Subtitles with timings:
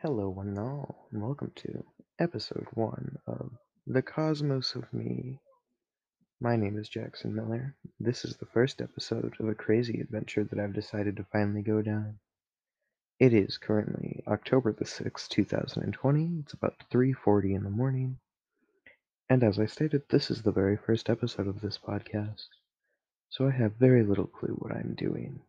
[0.00, 1.84] Hello, one and all, and welcome to
[2.18, 3.50] episode one of
[3.86, 5.38] The Cosmos of Me.
[6.40, 7.76] My name is Jackson Miller.
[8.00, 11.82] This is the first episode of a crazy adventure that I've decided to finally go
[11.82, 12.18] down.
[13.20, 16.38] It is currently October the 6th, 2020.
[16.40, 18.18] It's about 3:40 in the morning.
[19.28, 22.48] And as I stated, this is the very first episode of this podcast.
[23.28, 25.40] So I have very little clue what I'm doing.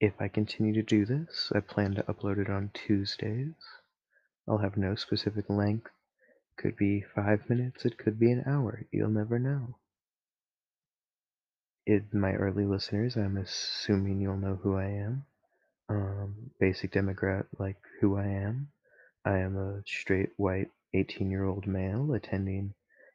[0.00, 3.54] If I continue to do this, I plan to upload it on Tuesdays.
[4.48, 5.90] I'll have no specific length.
[6.56, 8.84] Could be five minutes, it could be an hour.
[8.90, 9.76] You'll never know.
[11.86, 15.26] In my early listeners, I'm assuming you'll know who I am.
[15.88, 18.68] Um, basic Democrat, like who I am.
[19.24, 22.74] I am a straight white 18 year old male attending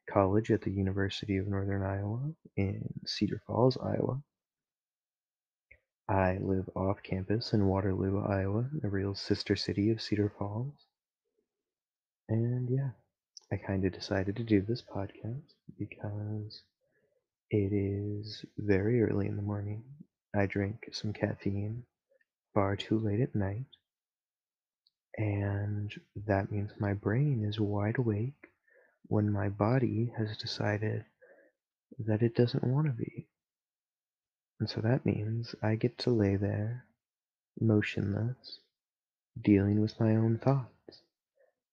[0.10, 4.22] college at the University of Northern Iowa in Cedar Falls, Iowa.
[6.10, 10.74] I live off campus in Waterloo, Iowa, a real sister city of Cedar Falls.
[12.28, 12.90] And yeah,
[13.52, 16.64] I kind of decided to do this podcast because
[17.52, 19.84] it is very early in the morning.
[20.36, 21.84] I drink some caffeine
[22.56, 23.68] far too late at night,
[25.16, 25.94] and
[26.26, 28.50] that means my brain is wide awake
[29.04, 31.06] when my body has decided
[32.00, 33.28] that it doesn't want to be.
[34.60, 36.86] And so that means I get to lay there,
[37.60, 38.60] motionless,
[39.42, 41.02] dealing with my own thoughts,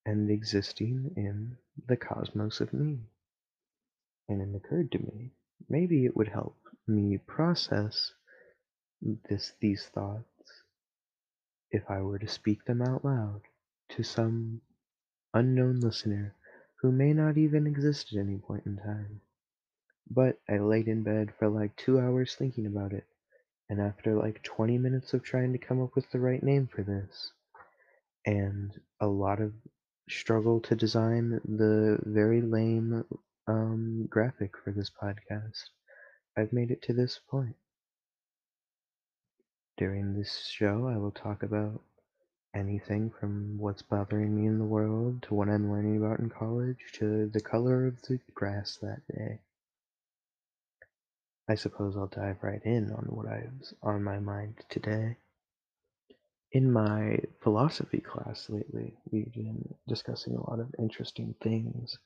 [0.05, 1.57] and existing in
[1.89, 3.01] the cosmos of me.
[4.29, 5.33] And it occurred to me,
[5.69, 8.13] maybe it would help me process
[9.29, 10.63] this these thoughts
[11.71, 13.43] if I were to speak them out loud
[13.91, 14.63] to some
[15.35, 16.35] unknown listener
[16.81, 19.21] who may not even exist at any point in time.
[20.11, 23.07] But I laid in bed for like two hours thinking about it,
[23.69, 26.83] and after like 20 minutes of trying to come up with the right name for
[26.83, 27.33] this,
[28.25, 29.53] and a lot of
[30.09, 33.05] struggle to design the very lame
[33.49, 35.71] um, graphic for this podcast,
[36.37, 37.57] I've made it to this point.
[39.77, 41.83] During this show, I will talk about
[42.55, 46.79] anything from what's bothering me in the world to what I'm learning about in college
[46.95, 49.41] to the color of the grass that day.
[51.49, 55.17] I suppose I'll dive right in on what I've on my mind today.
[56.53, 61.99] In my philosophy class lately, we've been discussing a lot of interesting things,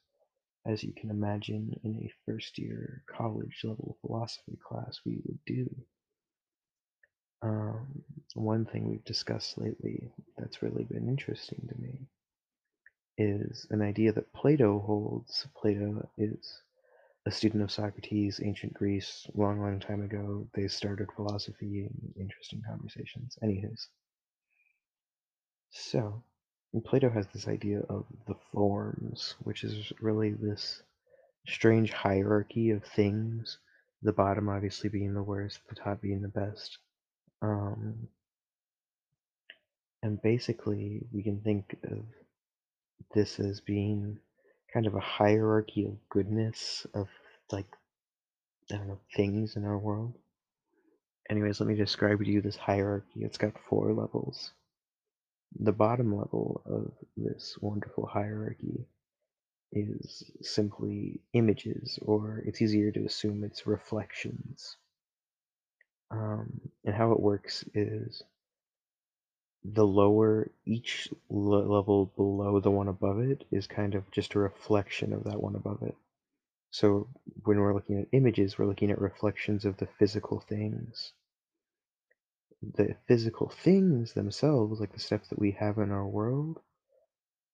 [0.67, 5.69] as you can imagine in a first year college level philosophy class we would do.
[7.43, 8.03] Um,
[8.35, 12.09] one thing we've discussed lately that's really been interesting to me
[13.17, 15.47] is an idea that Plato holds.
[15.57, 16.61] Plato is
[17.27, 20.49] a student of Socrates, ancient Greece, long, long time ago.
[20.55, 23.37] They started philosophy and interesting conversations.
[23.43, 23.89] Anywho's.
[25.71, 26.23] So,
[26.85, 30.83] Plato has this idea of the forms, which is really this
[31.47, 33.59] strange hierarchy of things,
[34.03, 36.79] the bottom obviously being the worst, the top being the best.
[37.43, 38.09] Um,
[40.03, 42.05] and basically, we can think of
[43.15, 44.19] this as being
[44.73, 47.09] kind of a hierarchy of goodness, of
[47.51, 47.67] like,
[48.73, 50.15] I don't know, things in our world.
[51.29, 53.21] Anyways, let me describe to you this hierarchy.
[53.23, 54.53] It's got four levels.
[55.59, 58.87] The bottom level of this wonderful hierarchy
[59.73, 64.77] is simply images, or it's easier to assume it's reflections.
[66.11, 68.23] Um, and how it works is
[69.65, 75.13] the lower each level below the one above it is kind of just a reflection
[75.13, 75.97] of that one above it.
[76.71, 77.09] So
[77.45, 81.13] when we're looking at images, we're looking at reflections of the physical things.
[82.63, 86.61] The physical things themselves, like the stuff that we have in our world,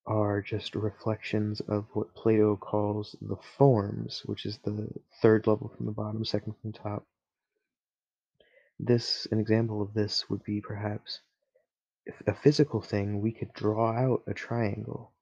[0.07, 4.89] are just reflections of what Plato calls the forms, which is the
[5.21, 7.05] third level from the bottom, second from the top.
[8.79, 11.21] This, an example of this would be perhaps
[12.27, 15.13] a physical thing, we could draw out a triangle,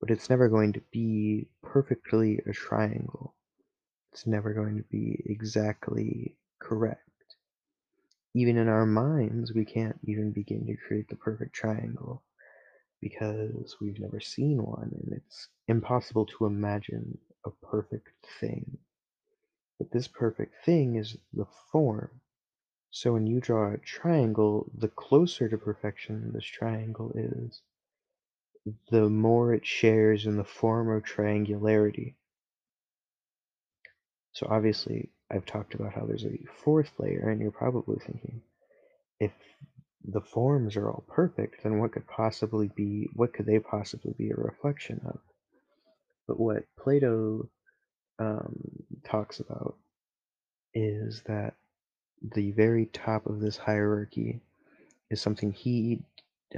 [0.00, 3.34] but it's never going to be perfectly a triangle.
[4.12, 7.00] It's never going to be exactly correct.
[8.34, 12.22] Even in our minds, we can't even begin to create the perfect triangle
[13.00, 18.08] because we've never seen one and it's impossible to imagine a perfect
[18.40, 18.78] thing.
[19.78, 22.20] But this perfect thing is the form.
[22.96, 27.60] So when you draw a triangle, the closer to perfection this triangle is,
[28.88, 32.14] the more it shares in the form of triangularity.
[34.30, 38.42] So obviously, I've talked about how there's a fourth layer, and you're probably thinking,
[39.18, 39.32] if
[40.04, 44.30] the forms are all perfect, then what could possibly be, what could they possibly be
[44.30, 45.18] a reflection of?
[46.28, 47.48] But what Plato
[48.20, 49.76] um, talks about
[50.74, 51.54] is that
[52.22, 54.40] the very top of this hierarchy
[55.10, 56.02] is something he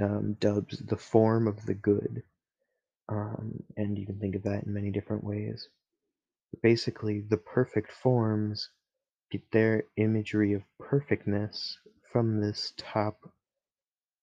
[0.01, 2.23] um, dubs the form of the good.
[3.09, 5.69] Um, and you can think of that in many different ways.
[6.51, 8.69] But basically, the perfect forms
[9.31, 11.77] get their imagery of perfectness
[12.11, 13.17] from this top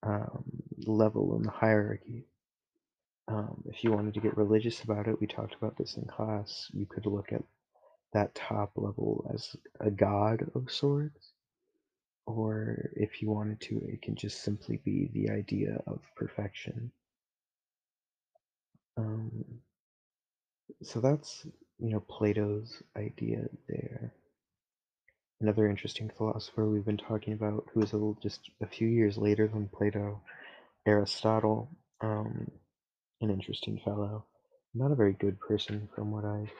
[0.02, 0.44] um,
[0.86, 2.24] level in the hierarchy.
[3.28, 6.70] Um, if you wanted to get religious about it, we talked about this in class.
[6.72, 7.42] You could look at
[8.14, 11.32] that top level as a god of sorts,
[12.26, 16.90] or if you wanted to, it can just simply be the idea of perfection.
[18.96, 19.44] Um,
[20.82, 21.46] so that's
[21.78, 24.14] you know Plato's idea there.
[25.40, 29.18] Another interesting philosopher we've been talking about, who is a little, just a few years
[29.18, 30.22] later than Plato,
[30.86, 31.68] Aristotle.
[32.00, 32.50] Um,
[33.20, 34.24] an interesting fellow.
[34.74, 36.52] Not a very good person, from what I've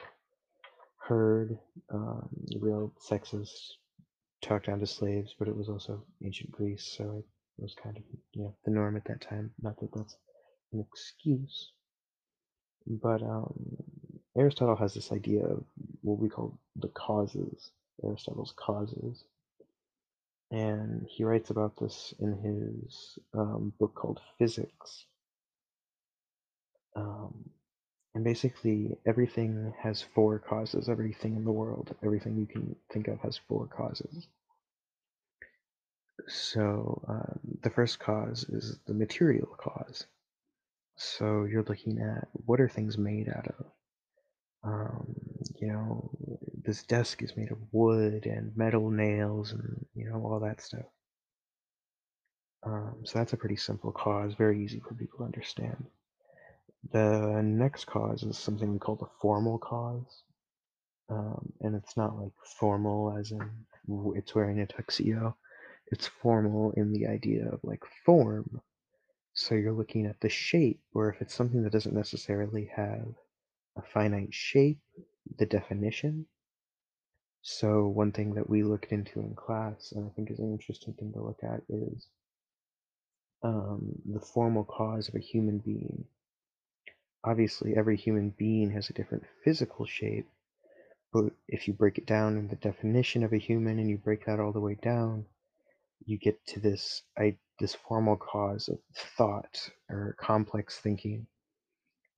[1.06, 1.58] heard.
[1.92, 2.28] Um,
[2.58, 3.72] real sexist,
[4.42, 7.24] talked down to slaves, but it was also ancient Greece, so
[7.58, 8.02] it was kind of
[8.32, 9.50] you know the norm at that time.
[9.60, 10.16] Not that that's
[10.72, 11.72] an excuse,
[12.86, 13.54] but um,
[14.36, 15.64] Aristotle has this idea of
[16.02, 17.70] what we call the causes.
[18.02, 19.24] Aristotle's causes,
[20.50, 25.06] and he writes about this in his um, book called Physics.
[26.96, 27.50] Um,
[28.14, 30.88] and basically, everything has four causes.
[30.88, 34.28] Everything in the world, everything you can think of, has four causes.
[36.28, 40.06] So um, the first cause is the material cause.
[40.96, 43.66] So you're looking at what are things made out of?
[44.62, 45.14] Um,
[45.60, 46.10] you know,
[46.64, 50.87] this desk is made of wood and metal nails and you know all that stuff.
[52.62, 55.84] Um, so that's a pretty simple cause, very easy for people to understand.
[56.92, 60.22] The next cause is something we call the formal cause.
[61.08, 63.50] Um, and it's not like formal as in
[64.16, 65.36] it's wearing a tuxedo.
[65.88, 68.60] It's formal in the idea of like form.
[69.34, 73.06] So you're looking at the shape, or if it's something that doesn't necessarily have
[73.76, 74.78] a finite shape,
[75.38, 76.26] the definition.
[77.42, 80.94] So one thing that we looked into in class, and I think is an interesting
[80.94, 82.06] thing to look at, is
[83.42, 86.04] um, the formal cause of a human being.
[87.24, 90.28] Obviously, every human being has a different physical shape,
[91.12, 94.26] but if you break it down in the definition of a human and you break
[94.26, 95.24] that all the way down,
[96.04, 98.78] you get to this I, this formal cause of
[99.16, 101.26] thought or complex thinking.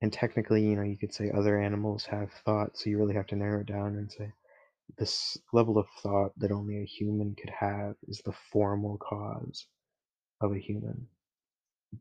[0.01, 3.27] And technically, you know, you could say other animals have thought, so you really have
[3.27, 4.31] to narrow it down and say
[4.97, 9.67] this level of thought that only a human could have is the formal cause
[10.41, 11.07] of a human.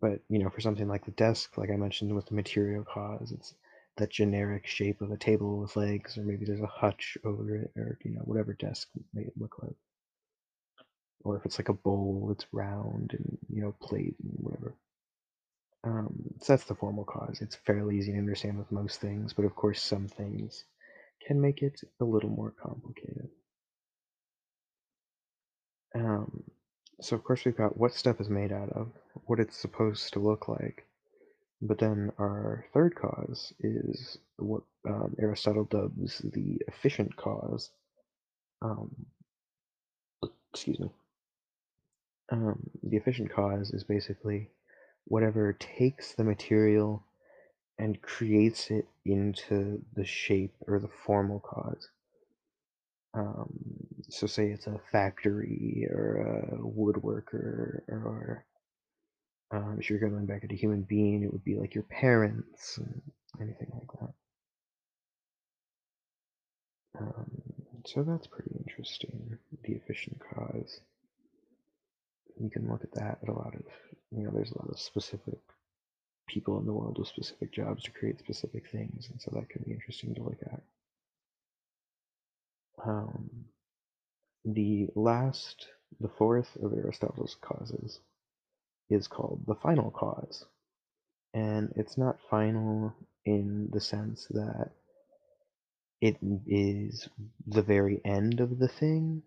[0.01, 3.33] But, you know, for something like the desk, like I mentioned with the material cause,
[3.33, 3.55] it's
[3.97, 7.73] that generic shape of a table with legs, or maybe there's a hutch over it,
[7.77, 9.77] or, you know, whatever desk may look like.
[11.25, 14.75] Or if it's like a bowl, it's round and, you know, plate and whatever.
[15.85, 17.41] Um, so that's the formal cause.
[17.41, 20.65] It's fairly easy to understand with most things, but of course, some things
[21.27, 23.31] can make it a little more complicated.
[25.95, 26.45] Um,
[27.01, 28.89] so, of course, we've got what stuff is made out of,
[29.27, 30.87] what it's supposed to look like,
[31.63, 37.71] but then our third cause is what um, Aristotle dubs the efficient cause.
[38.63, 38.95] Um,
[40.53, 40.91] excuse me.
[42.33, 44.51] Um, the efficient cause is basically
[45.05, 47.05] whatever takes the material
[47.79, 51.89] and creates it into the shape or the formal cause.
[53.15, 56.17] Um, so, say it's a factory or
[56.53, 58.45] a woodworker, or
[59.51, 62.79] um, if you're going back at a human being, it would be like your parents
[63.41, 64.15] anything like that.
[67.01, 67.31] Um,
[67.85, 69.39] so that's pretty interesting.
[69.65, 70.81] The efficient cause.
[72.39, 73.63] You can look at that at a lot of,
[74.11, 75.39] you know, there's a lot of specific
[76.29, 79.63] people in the world with specific jobs to create specific things, and so that can
[79.65, 80.63] be interesting to look at.
[82.85, 83.46] Um,
[84.47, 85.67] the last,
[86.01, 88.01] the fourth of Aristotle's causes
[88.89, 90.47] is called the final cause.
[91.35, 94.71] And it's not final in the sense that
[96.01, 97.09] it is
[97.47, 99.23] the very end of the thing,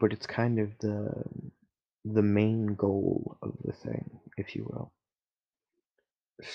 [0.00, 1.24] but it's kind of the
[2.04, 4.92] the main goal of the thing, if you will.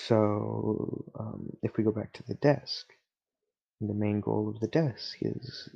[0.06, 2.86] So um, if we go back to the desk,
[3.80, 5.70] the main goal of the desk is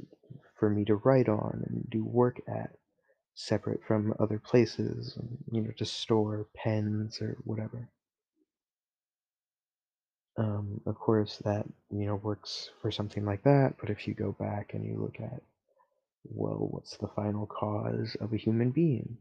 [0.62, 2.70] for me to write on and do work at.
[3.34, 5.18] separate from other places,
[5.52, 7.90] you know, to store pens or whatever.
[10.38, 14.32] Um, of course, that you know works for something like that, but if you go
[14.32, 15.42] back and you look at,
[16.24, 19.18] well, what's the final cause of a human being?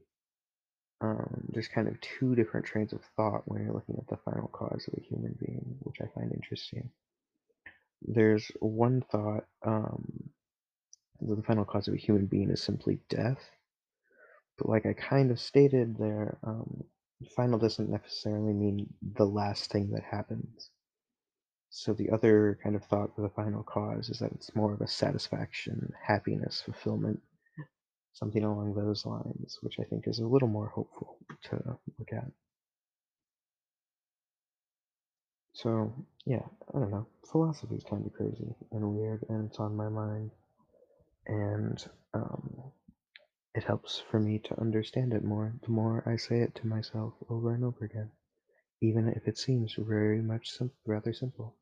[1.01, 4.47] Um, there's kind of two different trains of thought when you're looking at the final
[4.47, 6.91] cause of a human being, which I find interesting.
[8.03, 10.29] There's one thought um,
[11.21, 13.51] that the final cause of a human being is simply death,
[14.57, 16.83] but like I kind of stated there, um,
[17.35, 20.69] final doesn't necessarily mean the last thing that happens.
[21.69, 24.81] So the other kind of thought for the final cause is that it's more of
[24.81, 27.21] a satisfaction, happiness, fulfillment,
[28.13, 32.29] something along those lines, which I think is a little more hopeful to look at.
[35.53, 35.93] So
[36.25, 37.07] yeah, I don't know.
[37.31, 40.31] Philosophy is kind of crazy and weird, and it's on my mind,
[41.27, 42.71] and um,
[43.53, 47.13] it helps for me to understand it more the more I say it to myself
[47.29, 48.11] over and over again,
[48.81, 51.55] even if it seems very much sim- rather simple.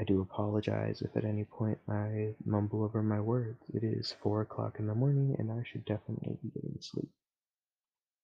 [0.00, 3.62] I do apologize if at any point I mumble over my words.
[3.74, 7.10] It is four o'clock in the morning and I should definitely be getting sleep.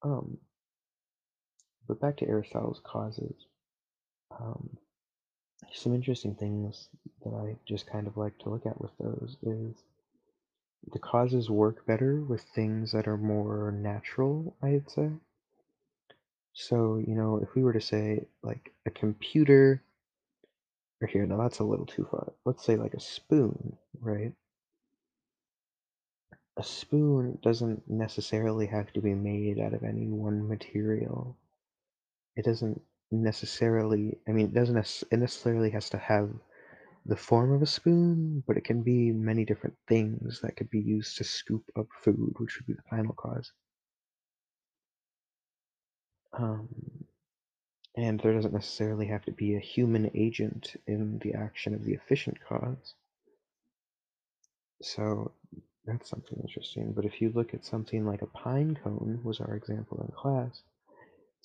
[0.02, 0.38] Um,
[1.86, 3.46] but back to Aristotle's causes.
[4.40, 4.78] Um,
[5.72, 6.88] some interesting things
[7.24, 9.74] that I just kind of like to look at with those is
[10.92, 15.10] the causes work better with things that are more natural, I'd say.
[16.52, 19.82] So, you know, if we were to say like a computer,
[21.00, 22.32] or here, no, that's a little too far.
[22.44, 24.32] Let's say like a spoon, right?
[26.56, 31.36] A spoon doesn't necessarily have to be made out of any one material.
[32.34, 36.30] It doesn't necessarily, I mean, it doesn't it necessarily has to have
[37.06, 40.80] the form of a spoon, but it can be many different things that could be
[40.80, 43.52] used to scoop up food, which would be the final cause.
[46.32, 46.68] Um,
[47.96, 51.94] and there doesn't necessarily have to be a human agent in the action of the
[51.94, 52.94] efficient cause.
[54.82, 55.32] So
[55.86, 56.92] that's something interesting.
[56.92, 60.62] But if you look at something like a pine cone, was our example in class,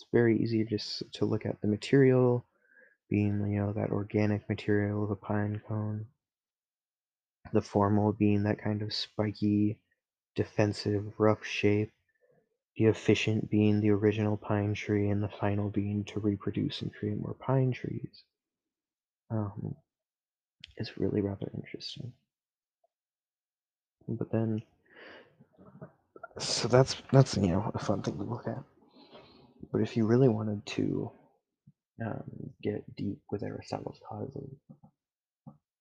[0.02, 2.44] it's very easy just to look at the material
[3.08, 6.08] being, you know, that organic material of a pine cone,
[7.54, 9.78] the formal being that kind of spiky,
[10.36, 11.92] defensive, rough shape,
[12.78, 17.20] the efficient being the original pine tree, and the final being to reproduce and create
[17.20, 18.24] more pine trees.
[19.30, 19.76] Um,
[20.78, 22.12] it's really rather interesting.
[24.08, 24.64] But then,
[26.40, 28.64] so that's that's you know a fun thing to look at.
[29.72, 31.12] But if you really wanted to
[32.06, 34.56] um, get deep with Aristotle's causes,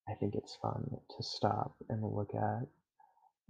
[0.09, 2.67] I think it's fun to stop and look at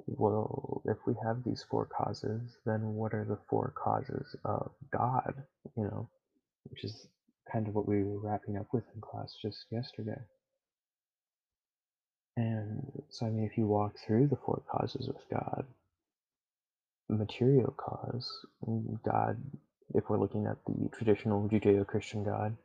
[0.07, 5.35] well, if we have these four causes, then what are the four causes of God?
[5.77, 6.09] You know,
[6.71, 7.07] which is
[7.53, 10.21] kind of what we were wrapping up with in class just yesterday.
[12.37, 15.67] And so, I mean, if you walk through the four causes of God,
[17.09, 18.31] material cause,
[19.05, 19.43] God,
[19.95, 22.57] if we're looking at the traditional Judeo Christian God,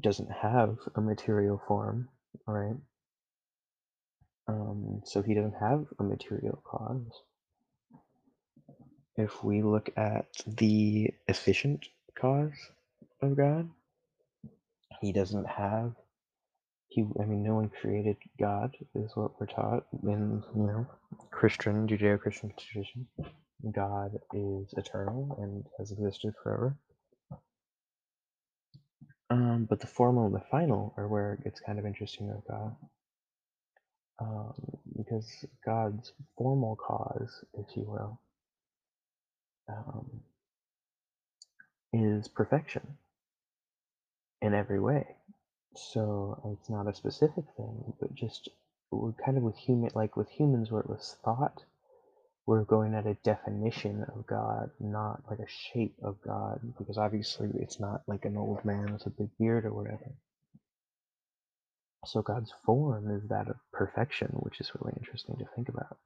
[0.00, 2.08] doesn't have a material form,
[2.46, 2.76] right?
[4.46, 7.22] Um, so he doesn't have a material cause.
[9.16, 11.86] If we look at the efficient
[12.18, 12.52] cause
[13.20, 13.68] of God,
[15.00, 15.94] he doesn't have
[16.88, 20.86] he I mean no one created God is what we're taught in you know
[21.30, 23.06] Christian Judeo-Christian tradition.
[23.72, 26.76] God is eternal and has existed forever.
[29.30, 32.46] Um, but the formal and the final are where it gets kind of interesting with
[32.48, 32.76] God.
[34.20, 34.54] Um,
[34.96, 38.20] because God's formal cause, if you will,
[39.68, 40.20] um,
[41.92, 42.98] is perfection
[44.42, 45.06] in every way.
[45.76, 48.48] So it's not a specific thing, but just
[49.24, 51.64] kind of with human, like with humans, where it was thought,
[52.48, 57.50] we're going at a definition of God, not like a shape of God, because obviously
[57.56, 60.14] it's not like an old man with a big beard or whatever.
[62.06, 65.98] So God's form is that of perfection, which is really interesting to think about.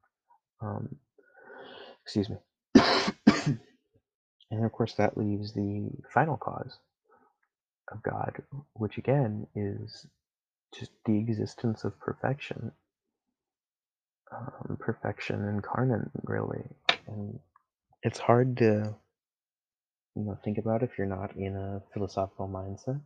[0.59, 0.97] Um,
[2.03, 2.35] excuse me.
[4.51, 6.77] and of course, that leaves the final cause
[7.89, 10.05] of God, which again is
[10.77, 12.73] just the existence of perfection,
[14.31, 16.63] um, perfection incarnate, really.
[17.07, 17.39] And
[18.03, 18.95] it's hard to,
[20.15, 23.01] you know, think about if you're not in a philosophical mindset.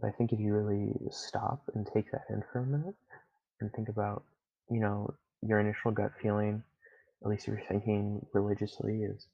[0.00, 2.96] But I think if you really stop and take that in for a minute
[3.60, 4.24] and think about,
[4.70, 6.62] you know, your initial gut feeling,
[7.22, 9.26] at least if you're thinking religiously, is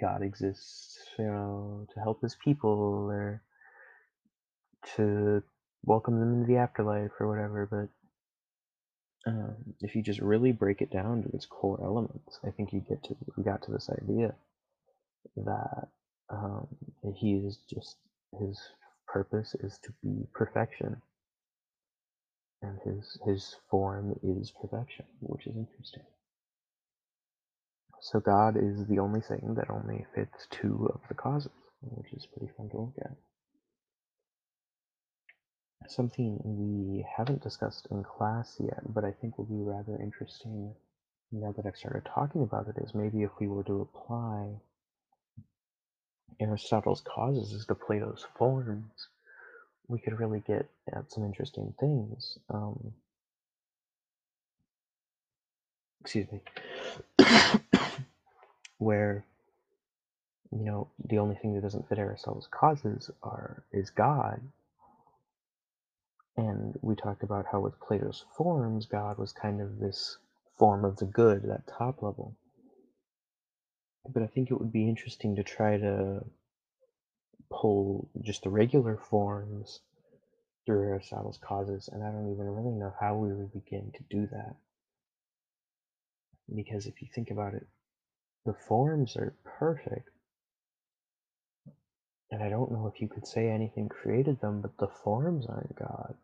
[0.00, 3.42] God exists, you know, to help his people or
[4.96, 5.42] to
[5.84, 7.66] welcome them into the afterlife or whatever.
[7.70, 8.01] But
[9.26, 12.80] um, if you just really break it down to its core elements, I think you
[12.80, 14.34] get to we got to this idea
[15.36, 15.88] that
[16.30, 16.68] um,
[17.16, 17.96] he is just
[18.40, 18.60] his
[19.08, 21.02] purpose is to be perfection,
[22.62, 26.04] and his his form is perfection, which is interesting.
[28.00, 31.52] So God is the only thing that only fits two of the causes,
[31.82, 33.31] which is pretty fun to look at.
[35.88, 40.74] Something we haven't discussed in class yet, but I think will be rather interesting
[41.30, 44.48] now that I've started talking about it, is maybe if we were to apply
[46.40, 49.08] Aristotle's causes as to Plato's forms,
[49.88, 52.38] we could really get at some interesting things.
[52.50, 52.92] Um,
[56.02, 56.40] excuse me.
[58.82, 59.24] where
[60.50, 64.40] you know the only thing that doesn't fit Aristotle's causes are is God.
[66.36, 70.16] And we talked about how with Plato's forms, God was kind of this
[70.58, 72.36] form of the good, that top level.
[74.08, 76.24] But I think it would be interesting to try to
[77.50, 79.80] pull just the regular forms
[80.64, 84.26] through Aristotle's causes, and I don't even really know how we would begin to do
[84.28, 84.56] that.
[86.54, 87.66] Because if you think about it,
[88.44, 90.08] the forms are perfect.
[92.32, 95.76] And I don't know if you could say anything created them, but the forms aren't
[95.76, 96.14] God.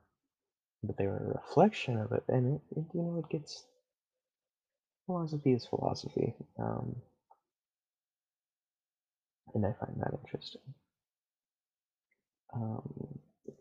[0.82, 3.66] But they are a reflection of it, and it, it you know it gets
[5.06, 6.96] philosophy is philosophy, um,
[9.54, 10.62] and I find that interesting.
[12.54, 13.18] Um,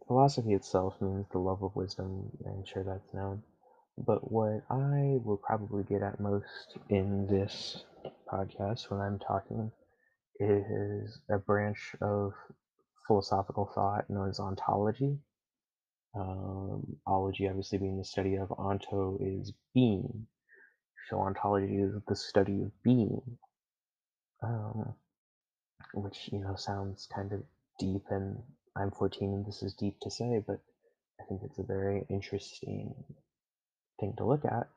[0.07, 2.31] philosophy itself means the love of wisdom.
[2.45, 3.43] I'm sure that's known.
[3.97, 7.83] But what I will probably get at most in this
[8.31, 9.71] podcast when I'm talking
[10.39, 12.33] is a branch of
[13.07, 15.17] philosophical thought known as ontology.
[16.15, 20.27] Um, ology, obviously, being the study of onto is being.
[21.09, 23.21] So ontology is the study of being,
[24.43, 24.95] um,
[25.93, 27.43] which you know sounds kind of
[27.79, 28.37] deep, and
[28.75, 30.59] I'm 14 and this is deep to say, but
[31.21, 32.93] I think it's a very interesting
[33.99, 34.69] thing to look at,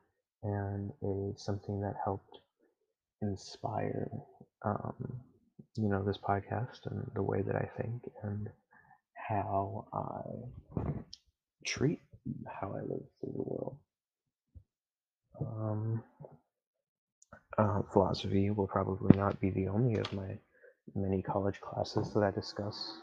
[0.43, 2.39] and is something that helped
[3.21, 4.09] inspire,
[4.65, 5.20] um,
[5.75, 8.49] you know, this podcast and the way that I think and
[9.13, 10.51] how I
[11.65, 12.01] treat
[12.45, 13.77] how I live through the world.
[15.39, 16.03] Um,
[17.57, 20.37] uh, philosophy will probably not be the only of my
[20.95, 22.97] many college classes that I discuss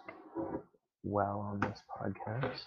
[1.03, 2.67] well on this podcast.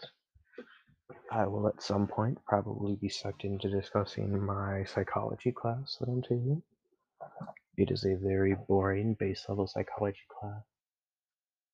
[1.32, 6.22] I will at some point probably be sucked into discussing my psychology class that I'm
[6.22, 6.62] taking.
[7.82, 10.62] It is a very boring base level psychology class.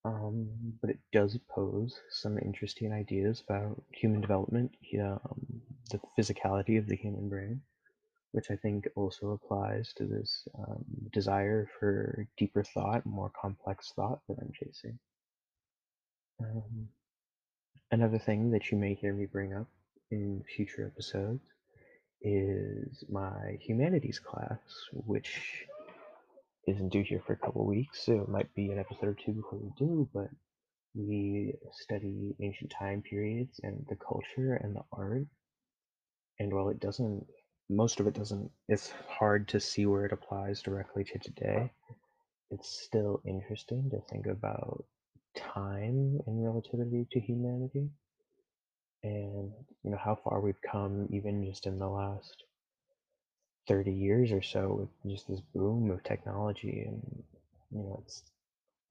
[0.05, 0.47] Um,
[0.79, 6.95] but it does pose some interesting ideas about human development, um, the physicality of the
[6.95, 7.61] human brain,
[8.31, 14.21] which I think also applies to this um, desire for deeper thought, more complex thought
[14.29, 14.97] that I'm chasing.
[16.39, 16.87] Um,
[17.91, 19.67] another thing that you may hear me bring up
[20.09, 21.43] in future episodes
[22.21, 24.59] is my humanities class,
[24.93, 25.67] which
[26.67, 29.33] isn't due here for a couple weeks, so it might be an episode or two
[29.33, 30.29] before we do, but
[30.95, 35.27] we study ancient time periods and the culture and the art.
[36.39, 37.25] And while it doesn't,
[37.69, 41.71] most of it doesn't, it's hard to see where it applies directly to today.
[42.51, 44.85] It's still interesting to think about
[45.35, 47.89] time in relativity to humanity
[49.03, 49.51] and
[49.83, 52.43] you know how far we've come even just in the last
[53.67, 57.23] 30 years or so with just this boom of technology and
[57.71, 58.23] you know it's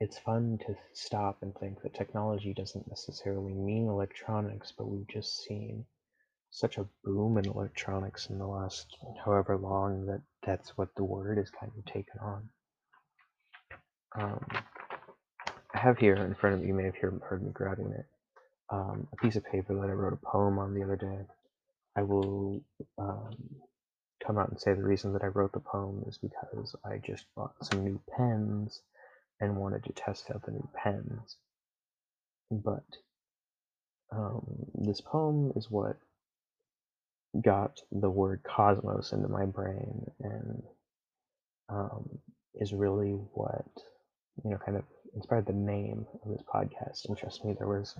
[0.00, 5.44] it's fun to stop and think that technology doesn't necessarily mean electronics but we've just
[5.44, 5.84] seen
[6.50, 11.38] such a boom in electronics in the last however long that that's what the word
[11.38, 12.48] has kind of taken on.
[14.18, 14.46] Um,
[15.74, 18.06] i have here in front of me you may have heard me grabbing it
[18.70, 21.18] um, a piece of paper that i wrote a poem on the other day.
[21.96, 22.62] I will
[22.98, 23.36] um,
[24.26, 27.24] come out and say the reason that I wrote the poem is because I just
[27.36, 28.80] bought some new pens
[29.40, 31.36] and wanted to test out the new pens.
[32.50, 32.84] But
[34.12, 35.96] um, this poem is what
[37.42, 40.62] got the word cosmos into my brain and
[41.68, 42.08] um,
[42.54, 43.66] is really what
[44.42, 44.84] you know kind of
[45.14, 47.94] inspired the name of this podcast and trust me there was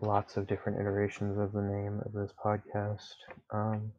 [0.00, 3.14] lots of different iterations of the name of this podcast
[3.52, 3.92] um,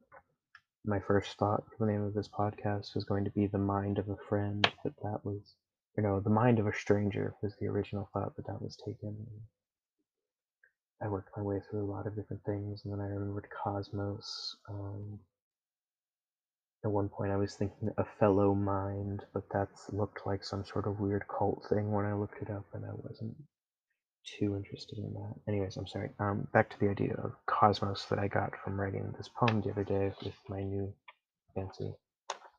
[0.86, 4.00] my first thought for the name of this podcast was going to be The Mind
[4.00, 5.56] of a Friend, but that was,
[5.96, 9.16] you know, The Mind of a Stranger was the original thought, but that was taken.
[11.02, 14.56] I worked my way through a lot of different things, and then I remembered Cosmos.
[14.68, 15.20] Um,
[16.84, 20.88] at one point, I was thinking a fellow mind, but that looked like some sort
[20.88, 23.36] of weird cult thing when I looked it up, and I wasn't
[24.26, 25.36] too interested in that.
[25.48, 26.10] Anyways, I'm sorry.
[26.20, 29.72] Um, back to the idea of cosmos that I got from writing this poem the
[29.72, 30.94] other day with my new
[31.56, 31.94] fancy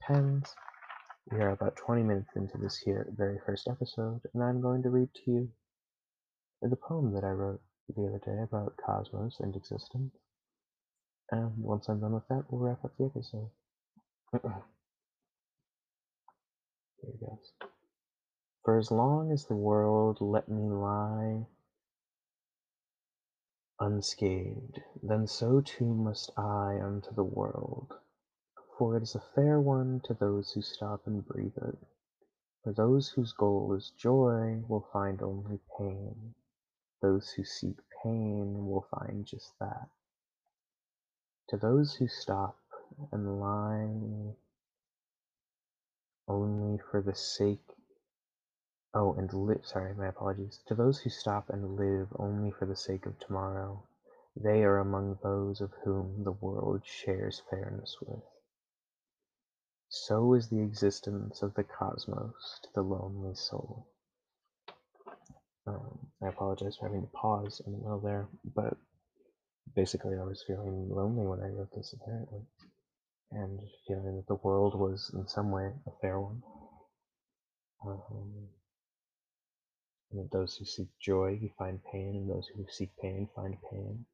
[0.00, 0.54] pens.
[1.30, 4.90] We are about 20 minutes into this here very first episode, and I'm going to
[4.90, 5.48] read to you
[6.60, 7.60] the poem that I wrote
[7.94, 10.14] the other day about cosmos and existence.
[11.30, 13.50] And once I'm done with that, we'll wrap up the episode.
[14.32, 14.40] Here
[17.02, 17.71] it goes.
[18.64, 21.46] For as long as the world let me lie
[23.80, 27.98] unscathed, then so too must I unto the world,
[28.78, 31.78] for it is a fair one to those who stop and breathe it.
[32.62, 36.34] For those whose goal is joy will find only pain,
[37.00, 39.88] those who seek pain will find just that.
[41.48, 42.60] To those who stop
[43.10, 44.36] and lie
[46.28, 47.76] only for the sake
[48.94, 50.60] Oh, and live, sorry, my apologies.
[50.66, 53.82] To those who stop and live only for the sake of tomorrow,
[54.36, 58.22] they are among those of whom the world shares fairness with.
[59.88, 63.86] So is the existence of the cosmos to the lonely soul.
[65.66, 68.76] Um, I apologize for having to pause in the middle there, but
[69.74, 72.40] basically I was feeling lonely when I wrote this apparently,
[73.30, 76.42] and feeling that the world was in some way a fair one.
[77.86, 78.48] Um,
[80.12, 84.04] and those who seek joy you find pain, and those who seek pain find pain.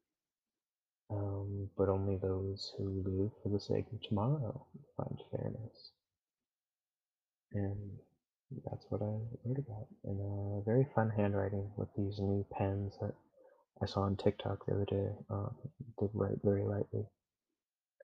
[1.11, 5.91] Um, but only those who live for the sake of tomorrow find fairness.
[7.53, 7.97] And
[8.65, 9.05] that's what I
[9.45, 13.13] wrote about in a very fun handwriting with these new pens that
[13.81, 15.09] I saw on TikTok the other day.
[15.29, 15.55] Um,
[15.99, 17.05] they write very lightly,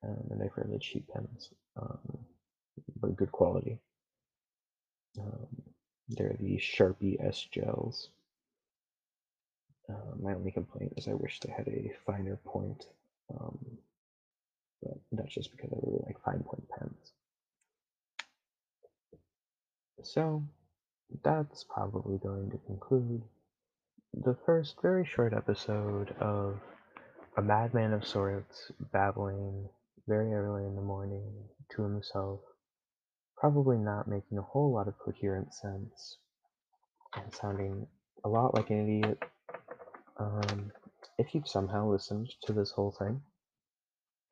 [0.03, 2.17] um, and they're fairly cheap pens, um,
[2.99, 3.79] but good quality.
[5.19, 5.47] Um,
[6.10, 8.10] they're the Sharpie S gels.
[9.89, 12.86] Uh, my only complaint is I wish they had a finer point,
[13.34, 13.58] um,
[14.82, 17.12] but that's just because I really like fine point pens.
[20.04, 20.44] So
[21.24, 23.24] that's probably going to conclude
[24.13, 26.60] the first very short episode of
[27.38, 29.68] a madman of sorts babbling
[30.08, 31.24] very early in the morning
[31.70, 32.39] to himself
[33.38, 36.17] probably not making a whole lot of coherent sense
[37.15, 37.88] and sounding
[38.26, 39.19] a lot like an idiot.
[40.19, 40.71] Um,
[41.19, 43.21] if you've somehow listened to this whole thing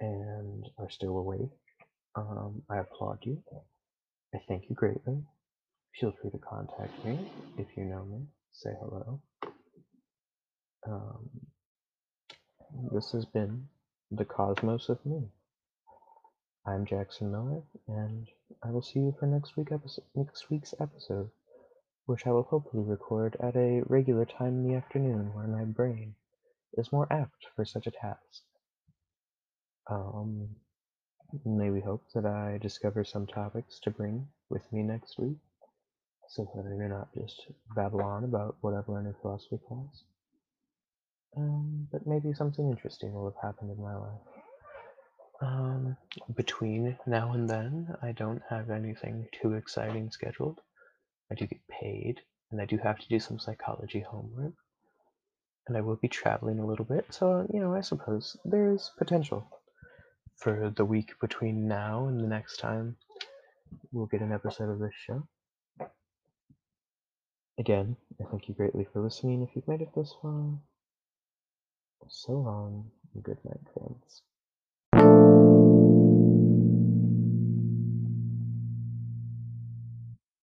[0.01, 1.51] and are still awake,
[2.15, 3.43] um, I applaud you.
[4.35, 5.23] I thank you greatly.
[5.99, 7.19] Feel free to contact me
[7.57, 8.25] if you know me.
[8.53, 9.21] Say hello.
[10.87, 11.29] Um,
[12.93, 13.67] this has been
[14.11, 15.23] the cosmos of me.
[16.67, 18.27] I'm Jackson Miller, and
[18.61, 21.29] I will see you for next week episode, next week's episode,
[22.05, 26.15] which I will hopefully record at a regular time in the afternoon where my brain
[26.73, 28.43] is more apt for such a task.
[29.89, 30.49] Um,
[31.45, 35.37] may we hope that I discover some topics to bring with me next week,
[36.29, 40.03] so that I do not just babble on about what I've learned in philosophy class.
[41.35, 44.32] Um, but maybe something interesting will have happened in my life.
[45.41, 45.97] Um,
[46.35, 50.59] between now and then, I don't have anything too exciting scheduled.
[51.31, 54.53] I do get paid, and I do have to do some psychology homework.
[55.67, 59.47] And I will be traveling a little bit, so, you know, I suppose there's potential
[60.35, 62.97] for the week between now and the next time
[63.91, 65.27] we'll get an episode of this show.
[67.57, 70.59] Again, I thank you greatly for listening if you've made it this far.
[72.09, 73.61] So long, and good night,